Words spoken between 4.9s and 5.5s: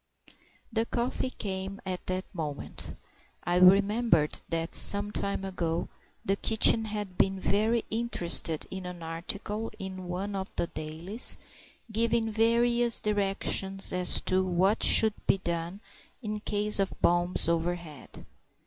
time